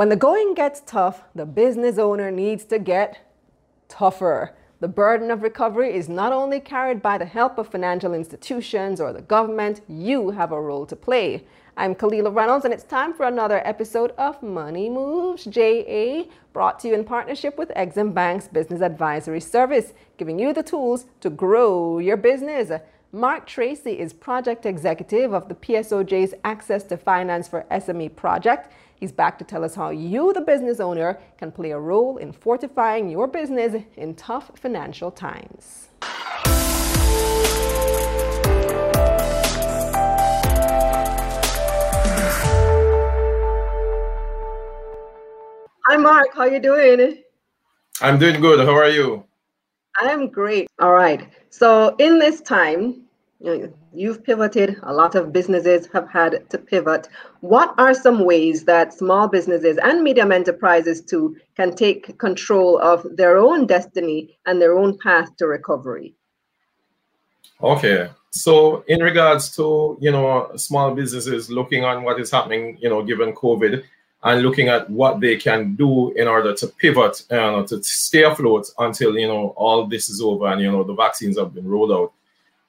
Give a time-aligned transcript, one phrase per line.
[0.00, 3.18] When the going gets tough, the business owner needs to get
[3.86, 4.56] tougher.
[4.80, 9.12] The burden of recovery is not only carried by the help of financial institutions or
[9.12, 11.44] the government, you have a role to play.
[11.76, 16.22] I'm Kalilah Reynolds, and it's time for another episode of Money Moves JA,
[16.54, 21.04] brought to you in partnership with Exim Bank's Business Advisory Service, giving you the tools
[21.20, 22.70] to grow your business.
[23.12, 28.72] Mark Tracy is project executive of the PSOJ's Access to Finance for SME project.
[29.00, 32.32] He's back to tell us how you, the business owner, can play a role in
[32.32, 35.88] fortifying your business in tough financial times.
[45.86, 46.26] Hi, Mark.
[46.34, 47.22] How you doing?
[48.02, 48.60] I'm doing good.
[48.66, 49.24] How are you?
[49.96, 50.68] I'm great.
[50.78, 51.26] All right.
[51.48, 53.08] So in this time, you know,
[53.40, 57.08] you've pivoted, a lot of businesses have had to pivot.
[57.40, 63.06] What are some ways that small businesses and medium enterprises too can take control of
[63.16, 66.14] their own destiny and their own path to recovery?
[67.62, 68.10] Okay.
[68.30, 73.02] So in regards to, you know, small businesses looking on what is happening, you know,
[73.02, 73.82] given COVID
[74.22, 78.66] and looking at what they can do in order to pivot and to stay afloat
[78.78, 81.90] until, you know, all this is over and, you know, the vaccines have been rolled
[81.90, 82.12] out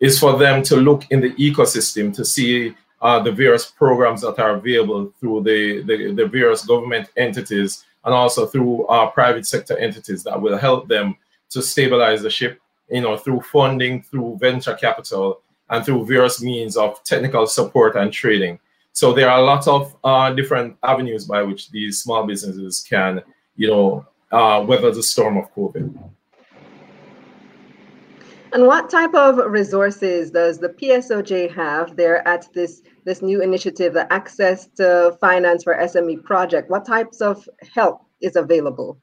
[0.00, 4.38] is for them to look in the ecosystem to see uh, the various programs that
[4.38, 9.76] are available through the, the, the various government entities and also through uh, private sector
[9.78, 11.16] entities that will help them
[11.50, 15.40] to stabilize the ship, you know, through funding, through venture capital,
[15.70, 18.58] and through various means of technical support and trading.
[18.92, 23.22] So there are a lot of uh, different avenues by which these small businesses can,
[23.56, 25.96] you know, uh, weather the storm of COVID.
[28.50, 33.92] And what type of resources does the PSOJ have there at this this new initiative,
[33.92, 36.70] the Access to Finance for SME project?
[36.70, 38.98] What types of help is available?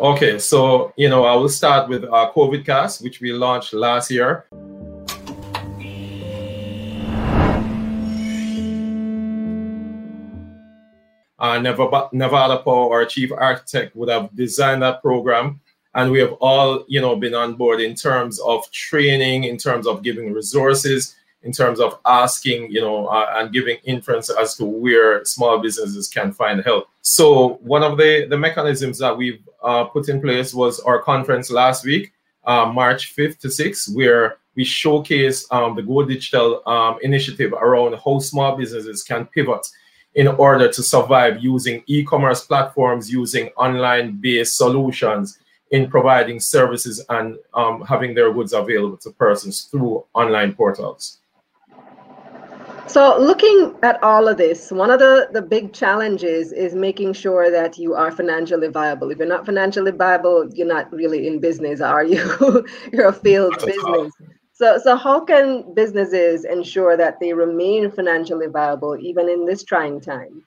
[0.00, 4.10] Okay, so you know I will start with our COVID Cast, which we launched last
[4.10, 4.46] year.
[11.38, 15.60] Uh, Nevada, Power, our chief architect, would have designed that program
[15.98, 19.86] and we have all you know been on board in terms of training in terms
[19.86, 24.64] of giving resources in terms of asking you know uh, and giving inference as to
[24.64, 26.88] where small businesses can find help.
[27.02, 31.50] So one of the the mechanisms that we've uh, put in place was our conference
[31.50, 32.12] last week
[32.44, 37.96] uh, march 5th to 6th where we showcase um, the go digital um, initiative around
[38.04, 39.66] how small businesses can pivot
[40.14, 45.38] in order to survive using e-commerce platforms using online based solutions
[45.70, 51.18] in providing services and um, having their goods available to persons through online portals.
[52.86, 57.50] So, looking at all of this, one of the, the big challenges is making sure
[57.50, 59.10] that you are financially viable.
[59.10, 62.66] If you're not financially viable, you're not really in business, are you?
[62.92, 64.12] you're a failed business.
[64.54, 70.00] So, so how can businesses ensure that they remain financially viable even in this trying
[70.00, 70.42] time?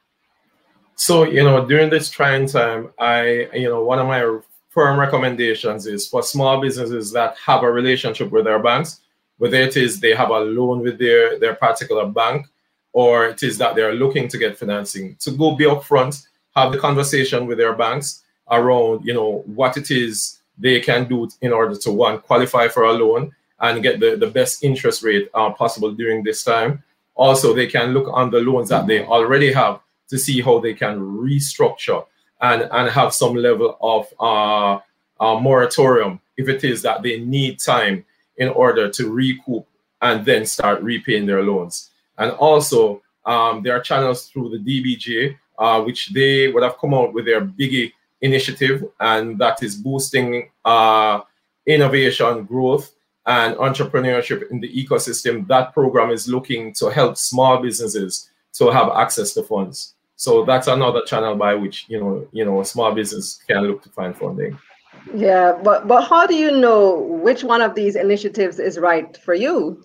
[0.96, 4.40] So, you know, during this trying time, I, you know, one of my
[4.72, 9.02] firm recommendations is for small businesses that have a relationship with their banks,
[9.38, 12.48] whether it is they have a loan with their, their particular bank
[12.94, 16.78] or it is that they're looking to get financing, to go be upfront, have the
[16.78, 21.76] conversation with their banks around, you know, what it is they can do in order
[21.76, 25.92] to one, qualify for a loan and get the, the best interest rate uh, possible
[25.92, 26.82] during this time.
[27.16, 30.74] Also, they can look on the loans that they already have to see how they
[30.74, 32.06] can restructure
[32.42, 38.04] and, and have some level of uh, moratorium if it is that they need time
[38.38, 39.66] in order to recoup
[40.02, 41.92] and then start repaying their loans.
[42.18, 46.94] And also, um, there are channels through the DBJ, uh, which they would have come
[46.94, 51.22] out with their BIGEE initiative, and that is boosting uh,
[51.66, 52.92] innovation, growth,
[53.26, 55.48] and entrepreneurship in the ecosystem.
[55.48, 59.94] That program is looking to help small businesses to have access to funds.
[60.22, 63.82] So that's another channel by which you know you know a small business can look
[63.82, 64.56] to find funding.
[65.16, 69.34] Yeah, but but how do you know which one of these initiatives is right for
[69.34, 69.84] you,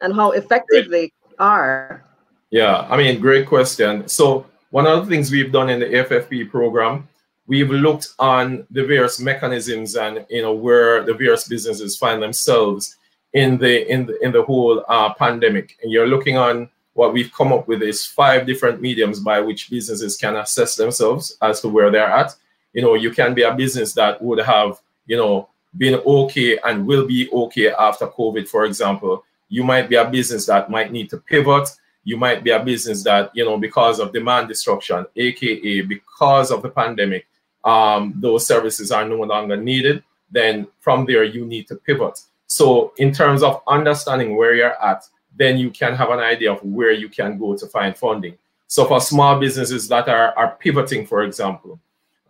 [0.00, 1.12] and how effective great.
[1.28, 2.02] they are?
[2.48, 4.08] Yeah, I mean, great question.
[4.08, 7.06] So one of the things we've done in the FFP program,
[7.46, 12.96] we've looked on the various mechanisms and you know where the various businesses find themselves
[13.34, 17.32] in the in the in the whole uh, pandemic, and you're looking on what we've
[17.32, 21.68] come up with is five different mediums by which businesses can assess themselves as to
[21.68, 22.34] where they're at.
[22.74, 25.48] You know, you can be a business that would have, you know,
[25.78, 29.24] been okay and will be okay after COVID, for example.
[29.48, 31.70] You might be a business that might need to pivot.
[32.04, 36.60] you might be a business that, you know, because of demand destruction, aka because of
[36.60, 37.26] the pandemic,
[37.64, 42.20] um, those services are no longer needed, then from there you need to pivot.
[42.46, 45.02] So, in terms of understanding where you're at,
[45.36, 48.36] then you can have an idea of where you can go to find funding.
[48.66, 51.80] So, for small businesses that are, are pivoting, for example,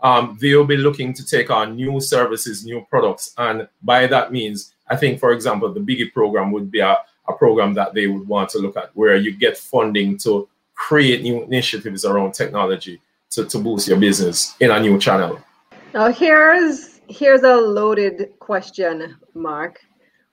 [0.02, 3.34] um, they'll be looking to take on new services, new products.
[3.36, 6.96] And by that means, I think, for example, the BIGEE program would be a,
[7.28, 11.22] a program that they would want to look at where you get funding to create
[11.22, 13.00] new initiatives around technology
[13.30, 15.38] to, to boost your business in a new channel.
[15.92, 19.80] Now here's here's a loaded question, Mark.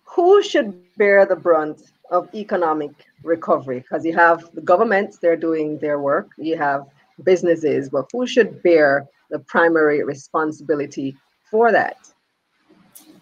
[0.03, 1.81] Who should bear the brunt
[2.11, 2.91] of economic
[3.23, 3.79] recovery?
[3.79, 6.85] Because you have the governments, they're doing their work, you have
[7.23, 11.15] businesses, but who should bear the primary responsibility
[11.49, 11.97] for that?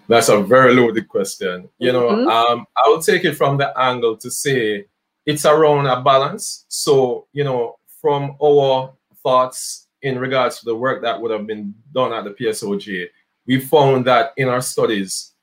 [0.07, 1.67] That's a very loaded question.
[1.79, 2.27] You know, mm-hmm.
[2.27, 4.85] um, I will take it from the angle to say
[5.25, 6.65] it's around a balance.
[6.67, 8.93] So, you know, from our
[9.23, 13.07] thoughts in regards to the work that would have been done at the PSOJ,
[13.47, 15.33] we found that in our studies,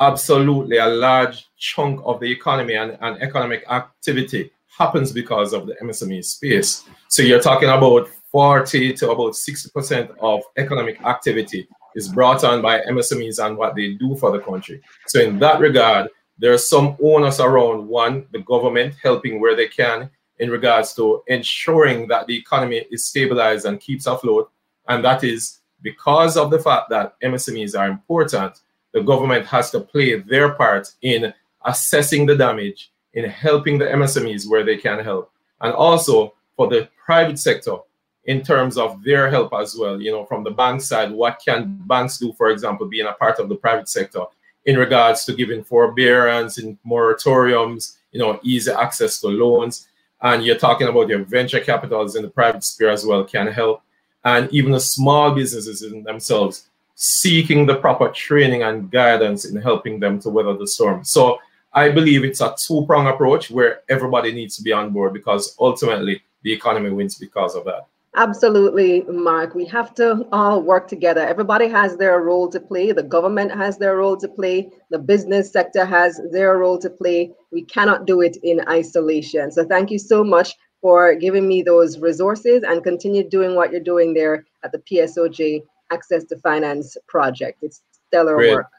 [0.00, 5.74] absolutely a large chunk of the economy and, and economic activity happens because of the
[5.82, 6.84] MSME space.
[7.08, 12.80] So you're talking about 40 to about 60% of economic activity is brought on by
[12.80, 14.82] MSMEs and what they do for the country.
[15.06, 16.08] So in that regard,
[16.38, 21.22] there are some onus around one, the government helping where they can in regards to
[21.28, 24.50] ensuring that the economy is stabilized and keeps afloat.
[24.88, 28.60] And that is because of the fact that MSMEs are important,
[28.96, 31.34] the government has to play their part in
[31.66, 35.30] assessing the damage, in helping the MSMEs where they can help.
[35.60, 37.76] And also for the private sector,
[38.24, 40.00] in terms of their help as well.
[40.00, 43.38] You know, from the bank side, what can banks do, for example, being a part
[43.38, 44.24] of the private sector
[44.64, 49.88] in regards to giving forbearance and moratoriums, you know, easy access to loans.
[50.22, 53.82] And you're talking about your venture capitals in the private sphere as well can help.
[54.24, 56.66] And even the small businesses in themselves
[56.96, 61.04] seeking the proper training and guidance in helping them to weather the storm.
[61.04, 61.38] So
[61.72, 66.22] I believe it's a two-prong approach where everybody needs to be on board because ultimately
[66.42, 67.86] the economy wins because of that.
[68.18, 69.54] Absolutely, Mark.
[69.54, 71.20] We have to all work together.
[71.20, 72.92] Everybody has their role to play.
[72.92, 74.70] The government has their role to play.
[74.90, 77.32] The business sector has their role to play.
[77.52, 79.52] We cannot do it in isolation.
[79.52, 83.80] So, thank you so much for giving me those resources and continue doing what you're
[83.80, 87.58] doing there at the PSOJ Access to Finance project.
[87.62, 88.52] It's stellar Great.
[88.54, 88.70] work.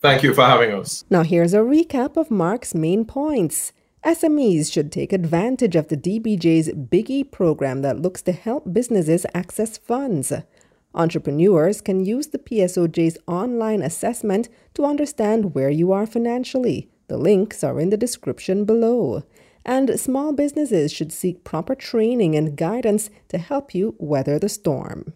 [0.00, 1.04] Thank you for having us.
[1.08, 3.72] Now, here's a recap of Mark's main points.
[4.04, 9.78] SMEs should take advantage of the DBJ's BIGEE program that looks to help businesses access
[9.78, 10.30] funds.
[10.94, 16.90] Entrepreneurs can use the PSOJ's online assessment to understand where you are financially.
[17.08, 19.22] The links are in the description below.
[19.64, 25.14] And small businesses should seek proper training and guidance to help you weather the storm.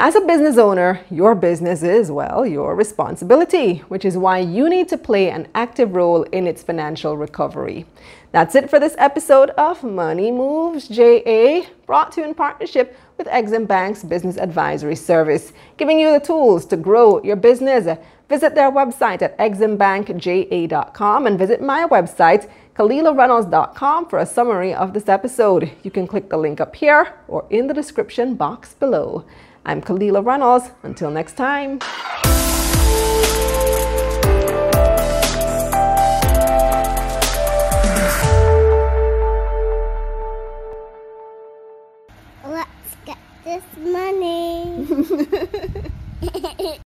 [0.00, 4.88] As a business owner, your business is, well, your responsibility, which is why you need
[4.90, 7.84] to play an active role in its financial recovery.
[8.30, 13.26] That's it for this episode of Money Moves JA, brought to you in partnership with
[13.26, 17.98] Exim Bank's Business Advisory Service, giving you the tools to grow your business.
[18.28, 25.08] Visit their website at eximbankja.com and visit my website, KalilahReynolds.com, for a summary of this
[25.08, 25.72] episode.
[25.82, 29.24] You can click the link up here or in the description box below.
[29.64, 30.70] I'm Kalilah Reynolds.
[30.82, 31.80] Until next time.